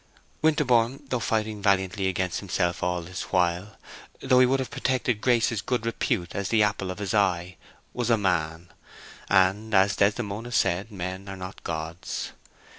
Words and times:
Winterborne, 0.41 1.03
though 1.09 1.19
fighting 1.19 1.61
valiantly 1.61 2.07
against 2.07 2.39
himself 2.39 2.81
all 2.81 3.03
this 3.03 3.31
while—though 3.31 4.39
he 4.39 4.47
would 4.47 4.59
have 4.59 4.71
protected 4.71 5.21
Grace's 5.21 5.61
good 5.61 5.85
repute 5.85 6.33
as 6.33 6.49
the 6.49 6.63
apple 6.63 6.89
of 6.89 6.97
his 6.97 7.13
eye—was 7.13 8.09
a 8.09 8.17
man; 8.17 8.69
and, 9.29 9.75
as 9.75 9.95
Desdemona 9.97 10.51
said, 10.51 10.91
men 10.91 11.29
are 11.29 11.37
not 11.37 11.63
gods. 11.63 12.31